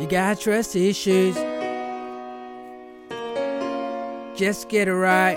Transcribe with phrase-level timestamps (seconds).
[0.00, 1.36] You got trust issues.
[4.34, 5.36] Just get it right.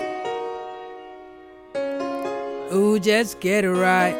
[2.72, 4.14] Ooh, just get it right.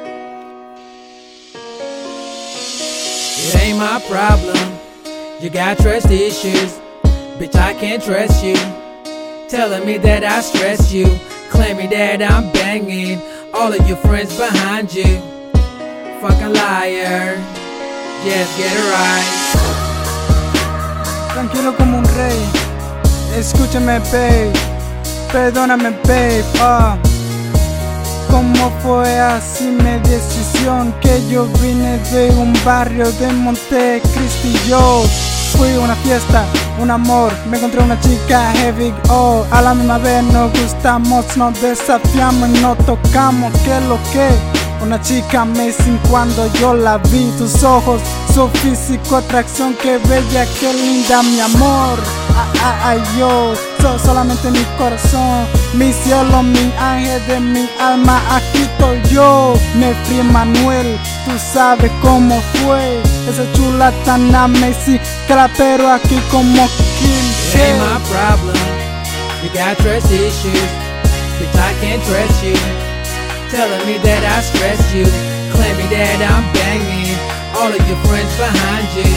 [3.39, 4.79] It ain't my problem.
[5.41, 6.79] You got trust issues.
[7.39, 8.57] Bitch, I can't trust you.
[9.49, 11.07] Telling me that I stress you.
[11.49, 13.19] Claiming that I'm banging
[13.55, 15.05] all of your friends behind you.
[16.21, 17.37] Fucking liar.
[18.25, 19.44] Just get it right.
[21.45, 22.39] Tranquilo como un rey.
[23.37, 24.51] Escúchame, babe.
[25.31, 26.43] Perdóname, babe.
[26.59, 26.97] Ah.
[28.31, 30.95] ¿Cómo fue así mi decisión?
[31.03, 34.59] Que yo vine de un barrio de Montecristi.
[34.67, 35.05] Yo
[35.53, 36.47] fui a una fiesta,
[36.81, 37.31] un amor.
[37.51, 38.95] Me encontré una chica heavy.
[39.11, 43.53] Oh, a la misma vez nos gustamos, nos desafiamos y nos tocamos.
[43.65, 44.54] ¿Qué lo que?
[44.83, 47.31] Una chica amazing cuando yo la vi.
[47.39, 48.01] Tus ojos,
[48.35, 51.99] su físico, atracción, qué bella, qué linda, mi amor.
[52.37, 58.21] Ay, ay, ay, yo, so- solamente mi corazón, mi cielo, mi ángel de mi alma,
[58.31, 59.55] aquí estoy yo.
[59.77, 63.01] Nefri Manuel, tú sabes cómo fue.
[63.29, 65.01] Esa chula tan amazing,
[65.57, 66.67] pero aquí como
[66.99, 68.57] Kim It ain't my problem.
[69.43, 70.71] You got trust issues.
[71.39, 72.94] Bitch, I can't trust you.
[73.51, 75.07] Telling me that I stress you.
[75.53, 77.17] Claiming that I'm banging
[77.57, 79.11] all of your friends behind you.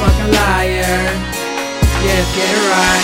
[0.00, 1.32] Fucking liar.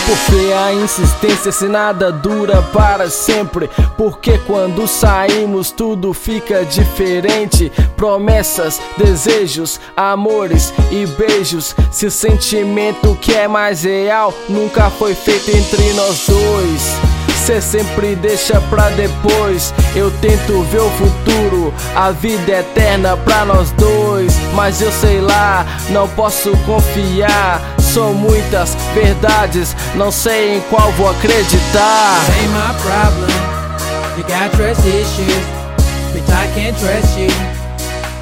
[0.07, 3.71] Porque a insistência se nada dura para sempre.
[3.97, 7.71] Porque quando saímos tudo fica diferente.
[7.97, 11.75] Promessas, desejos, amores e beijos.
[11.93, 17.08] Se o sentimento que é mais real nunca foi feito entre nós dois.
[17.49, 19.73] Cê sempre deixa pra depois.
[19.97, 24.35] Eu tento ver o futuro, a vida é eterna pra nós dois.
[24.53, 27.63] Mas eu sei lá, não posso confiar.
[27.79, 32.21] São muitas verdades, não sei em qual vou acreditar.
[32.51, 33.31] My problem.
[34.19, 35.43] You got trust issues.
[36.13, 37.31] Bitch, I can't trust you.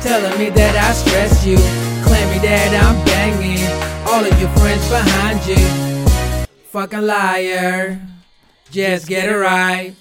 [0.04, 1.58] Telling me that I stress you.
[2.04, 3.66] Claiming that I'm banging
[4.06, 6.46] all of your friends behind you.
[6.70, 8.15] Fucking liar.
[8.70, 9.94] Just get it right.